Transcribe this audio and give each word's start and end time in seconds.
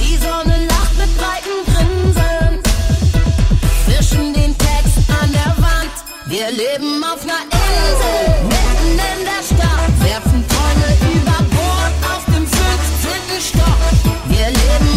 Die 0.00 0.16
Sonne 0.16 0.66
lacht 0.66 0.98
mit 0.98 1.16
breiten 1.16 1.58
Grinsen. 1.70 2.60
Zwischen 3.86 4.34
den 4.34 4.58
Text 4.58 4.98
an 5.08 5.30
der 5.30 5.54
Wand. 5.62 5.94
Wir 6.26 6.50
leben 6.50 7.04
auf 7.04 7.22
einer 7.22 7.44
Insel, 7.52 8.34
mitten 8.48 8.98
in 8.98 9.24
der 9.24 9.42
Stadt. 9.46 9.92
Werfen 10.00 10.44
Träume 10.48 11.14
über 11.14 11.38
Bord 11.54 11.94
auf 12.12 12.24
dem 12.34 12.46
15. 12.46 13.40
Stock. 13.40 13.82
Wir 14.26 14.46
leben 14.46 14.91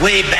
way 0.00 0.22
back, 0.22 0.39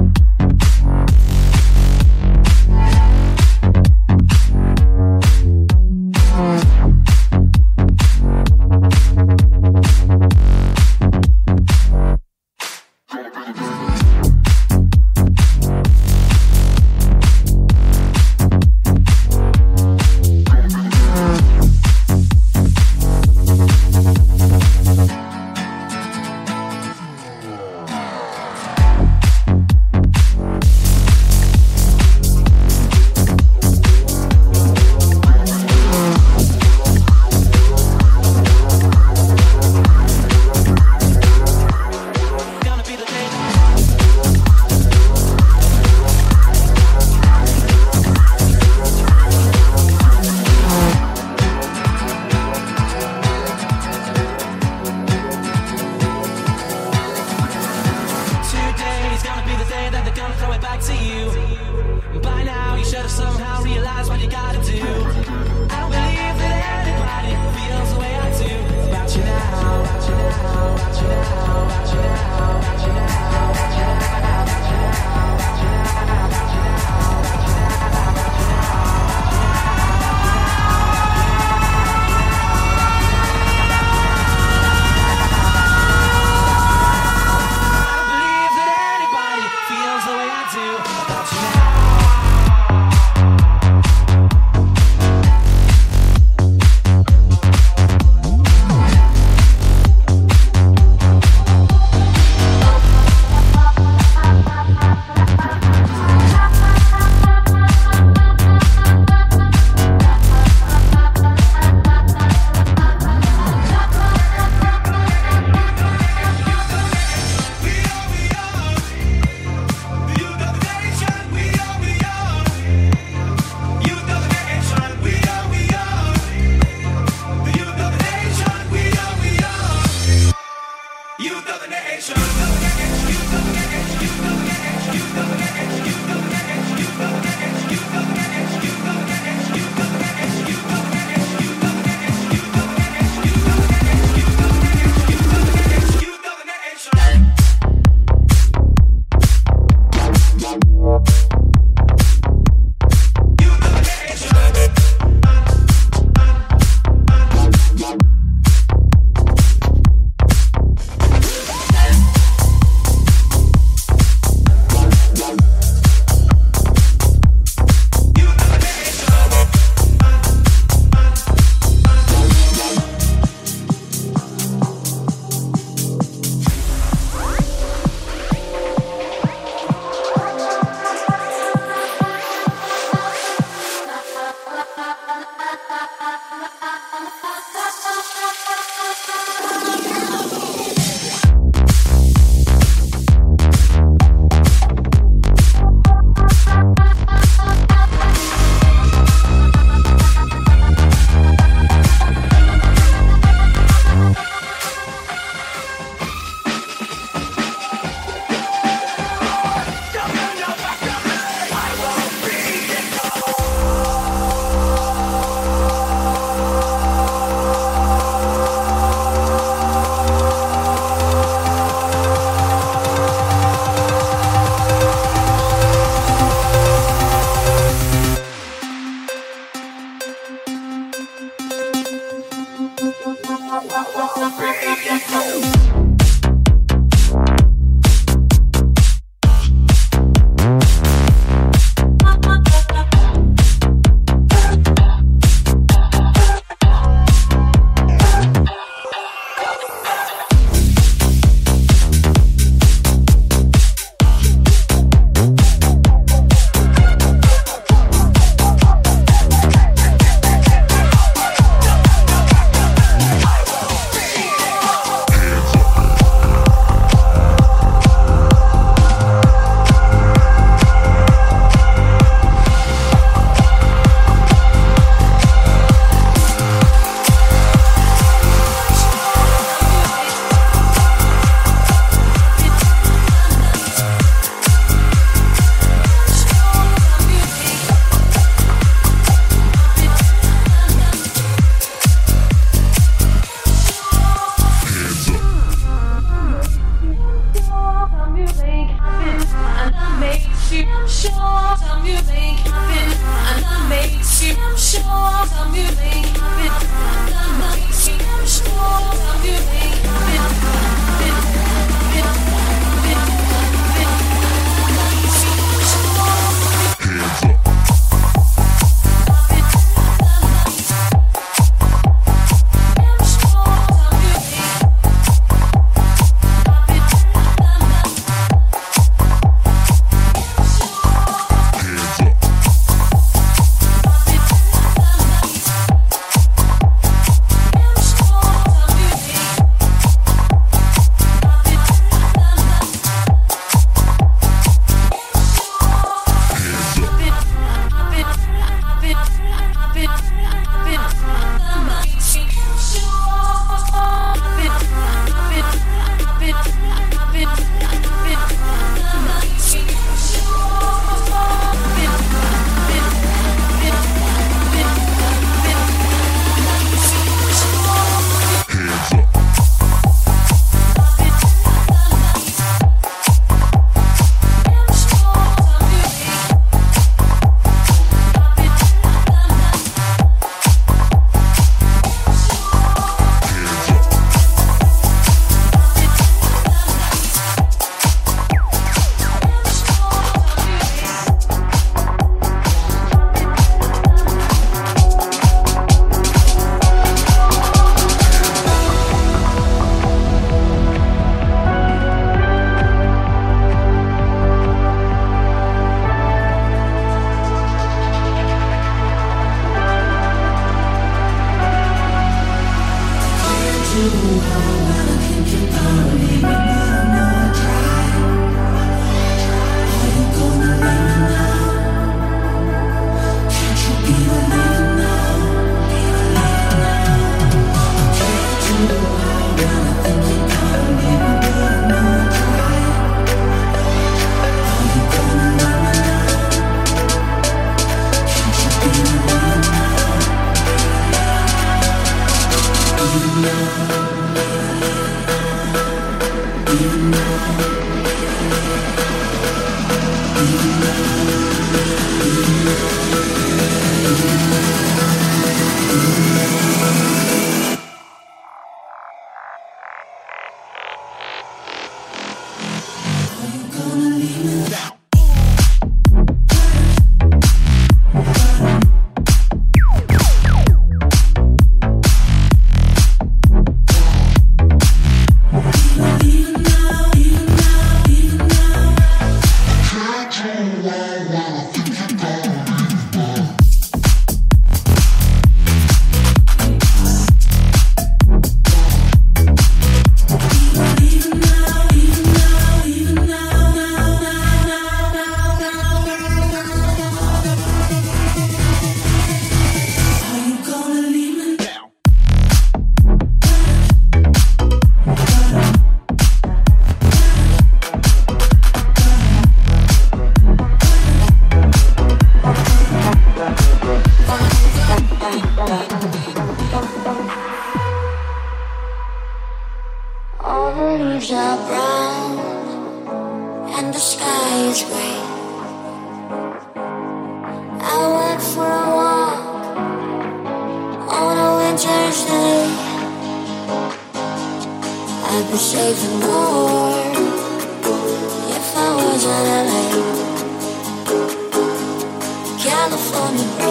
California. 542.71 543.50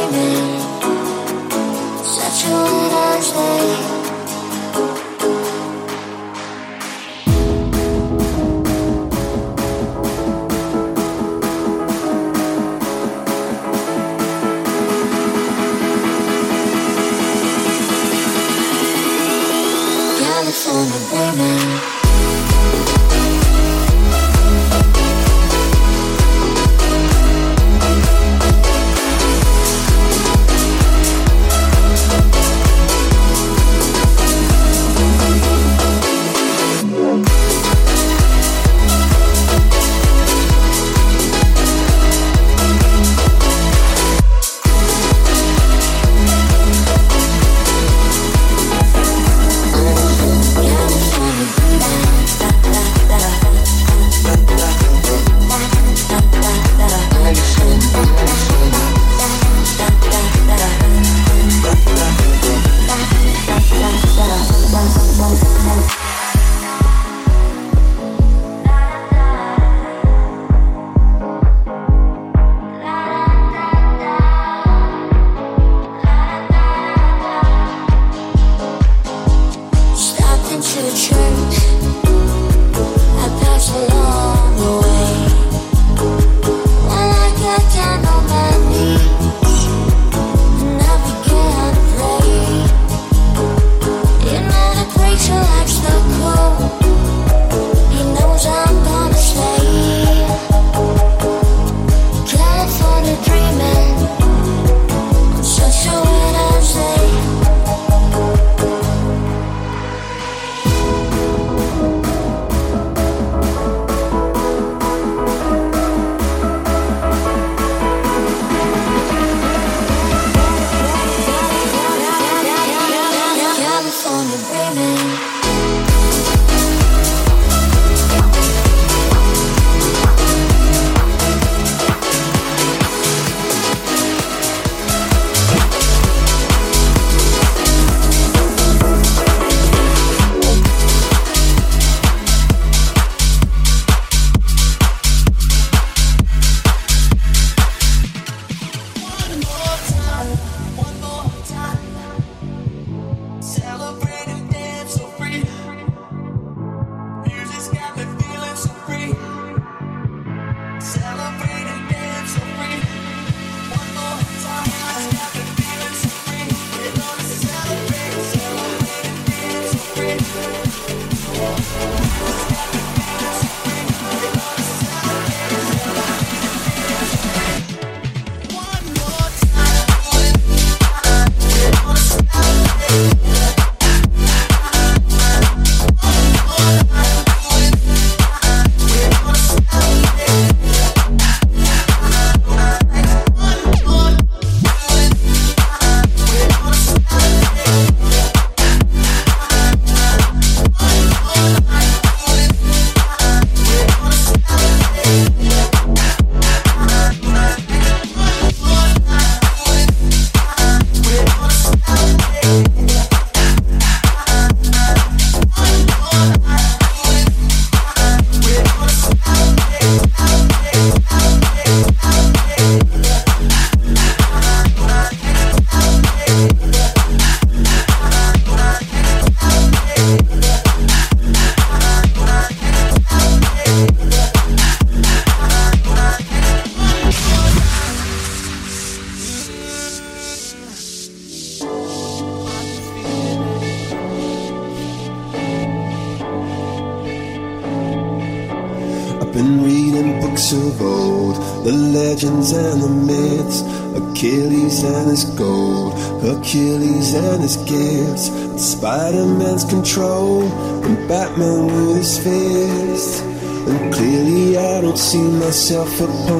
Control, 259.50 260.44
and 260.84 261.08
Batman 261.08 261.66
with 261.66 261.96
his 261.96 262.18
fist. 262.18 263.24
And 263.24 263.92
clearly 263.92 264.56
I 264.56 264.80
don't 264.80 264.96
see 264.96 265.22
myself 265.22 266.00
upon 266.00 266.39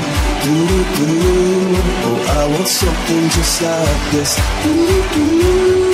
Oh, 0.43 2.25
I 2.29 2.47
want 2.47 2.67
something 2.67 3.29
just 3.29 3.61
like 3.61 4.11
this. 4.11 5.90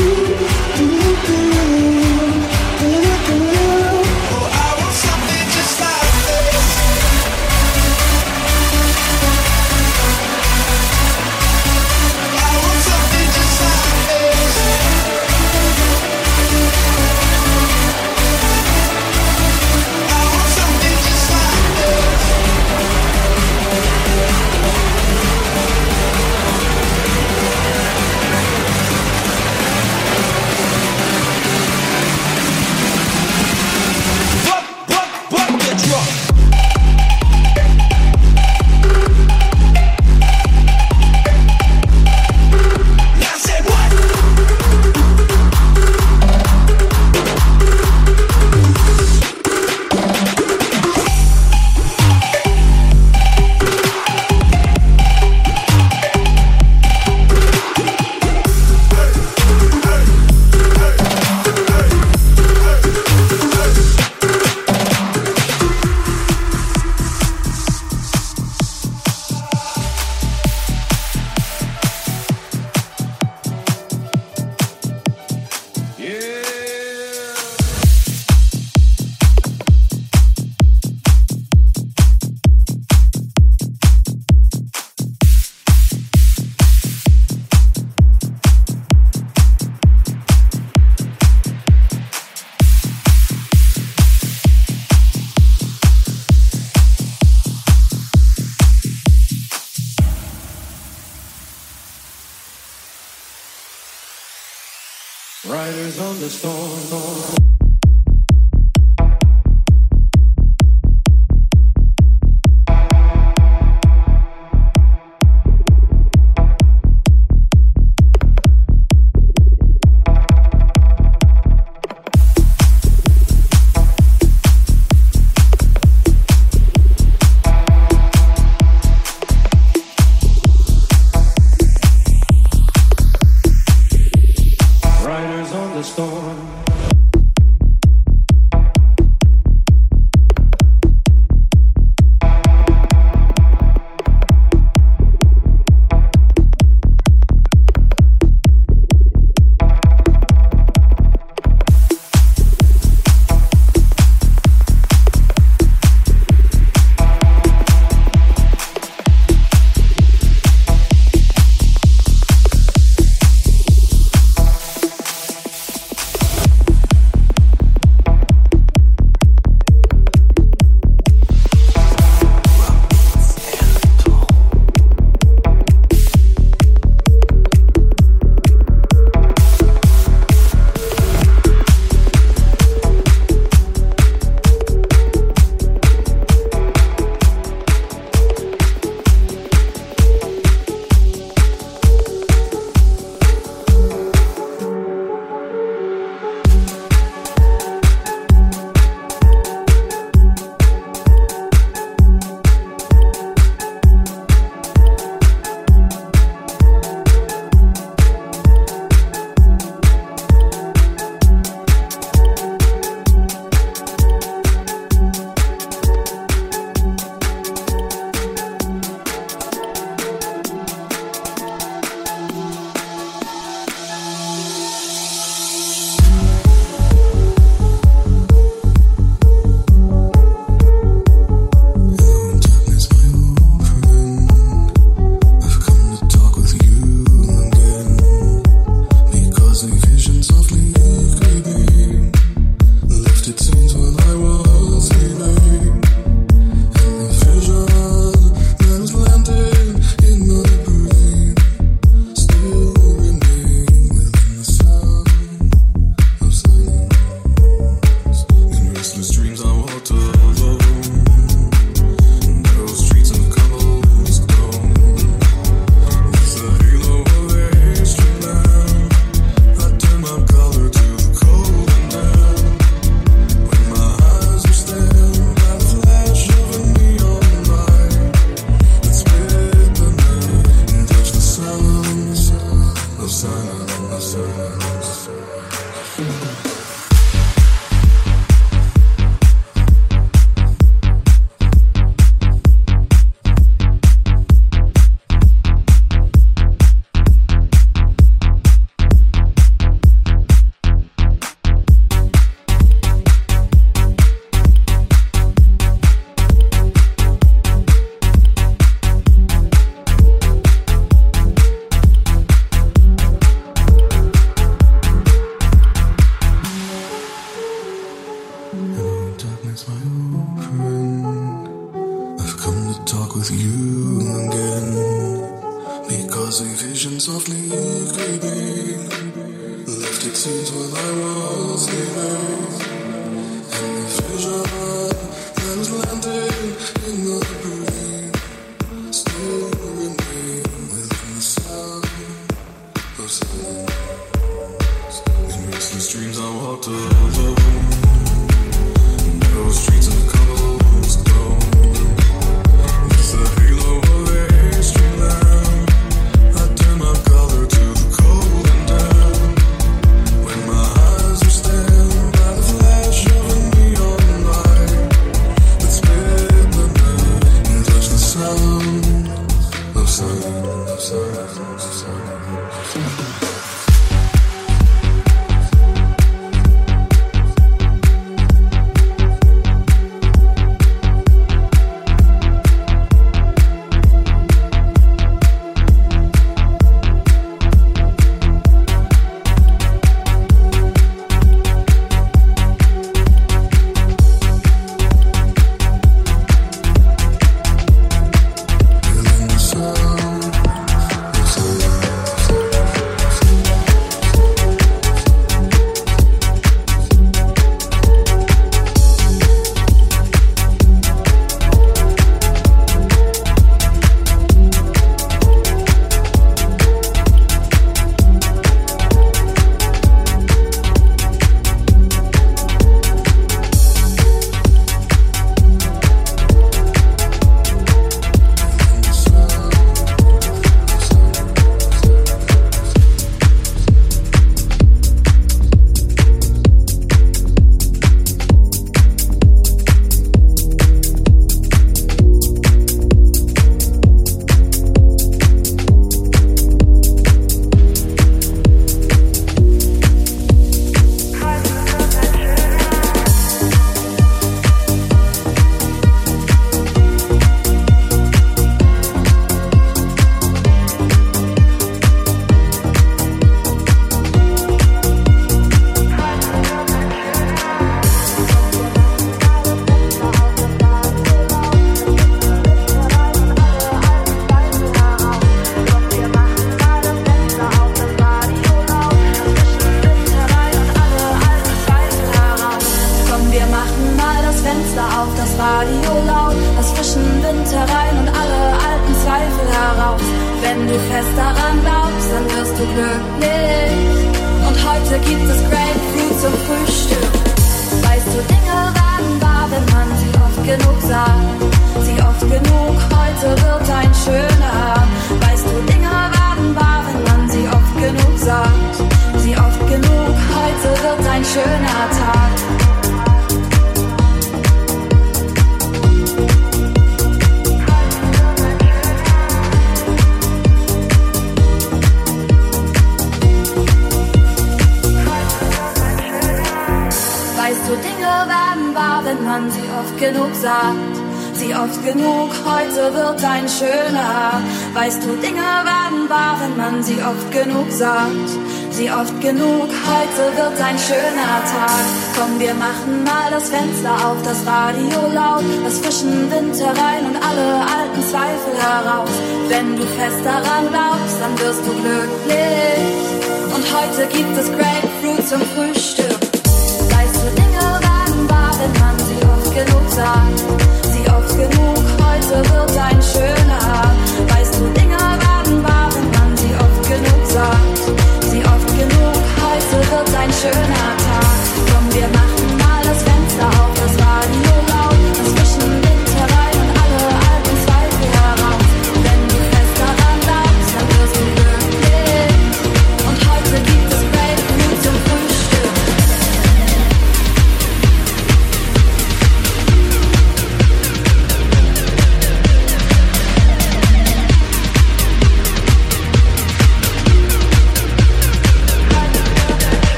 The 106.28 106.34
storm. 106.34 106.57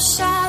shine. 0.00 0.39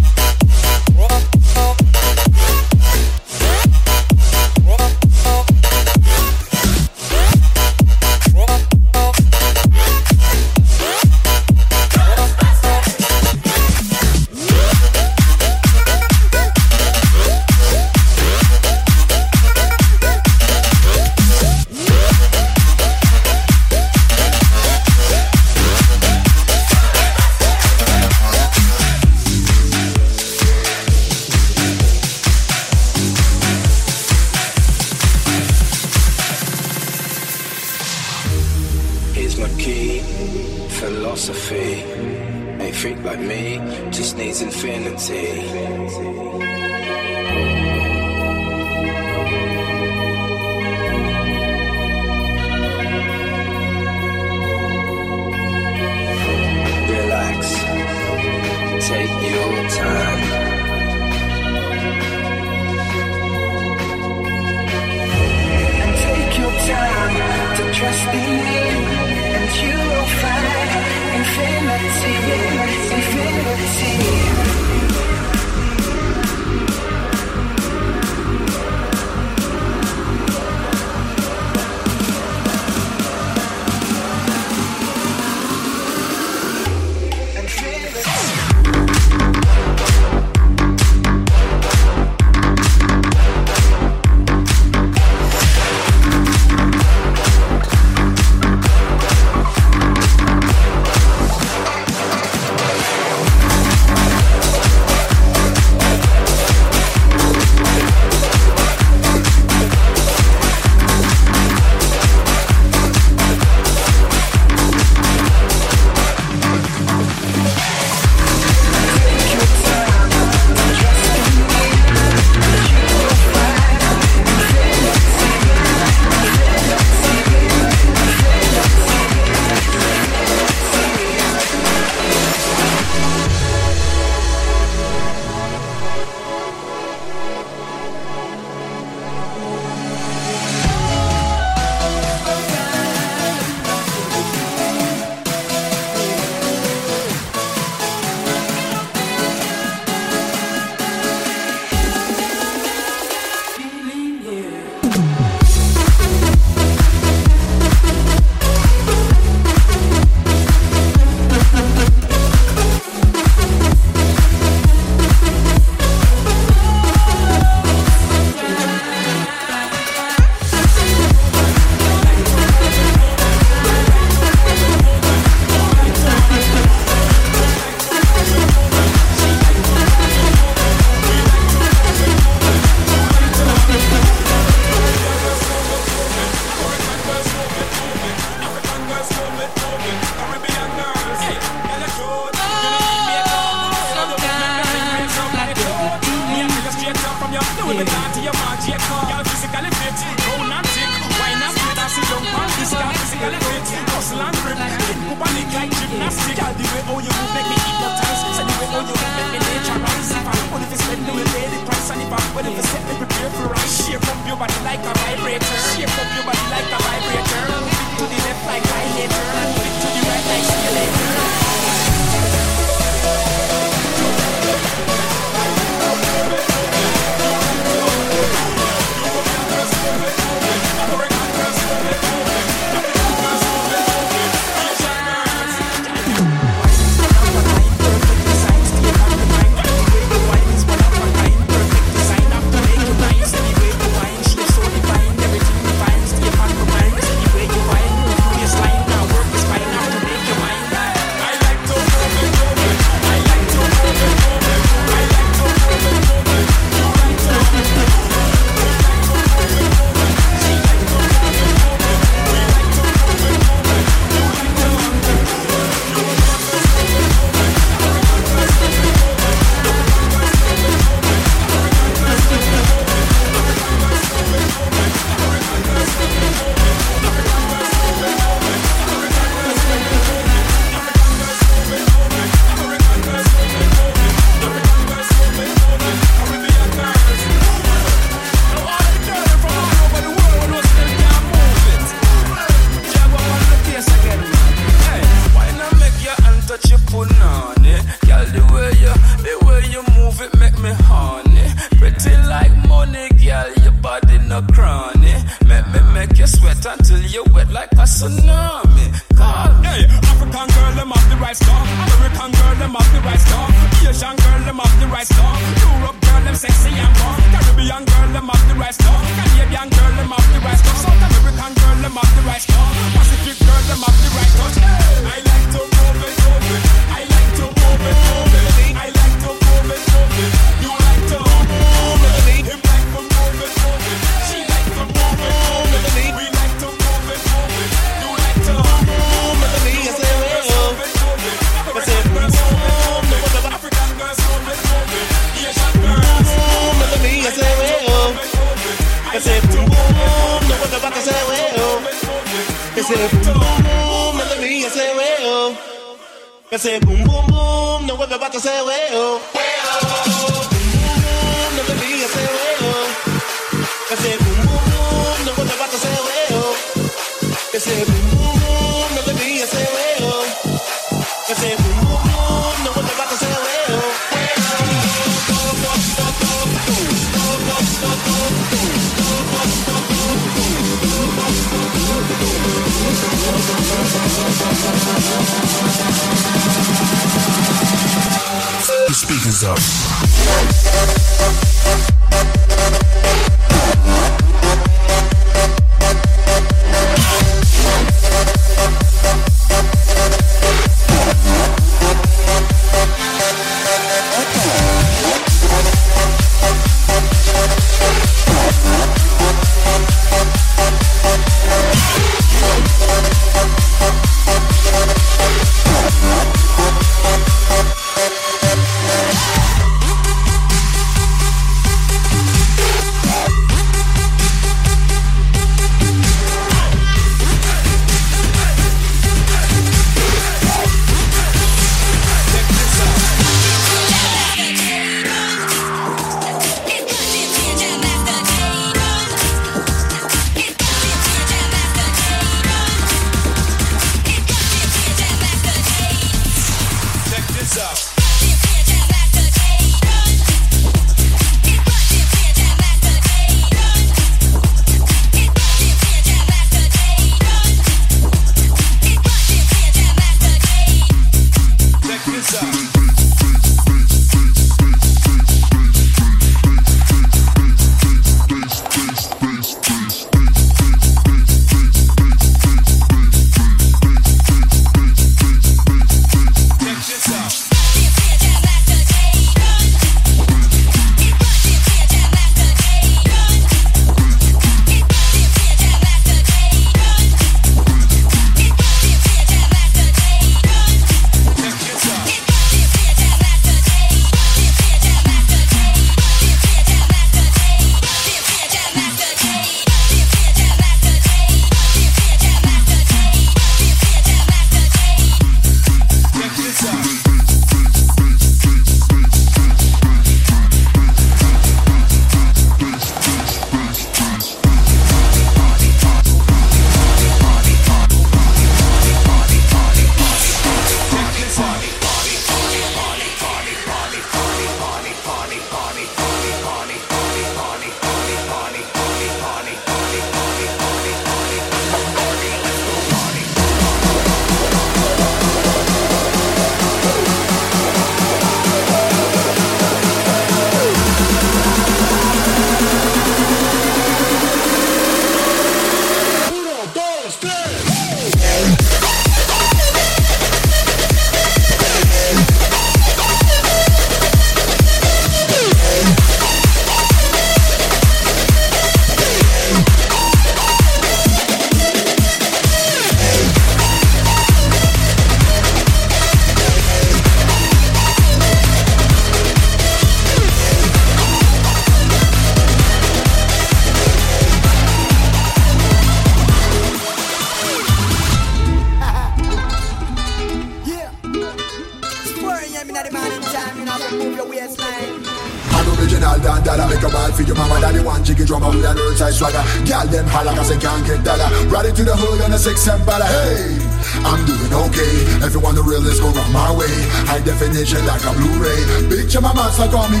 Picture 599.61 599.77
got 599.77 599.91
me 599.91 600.00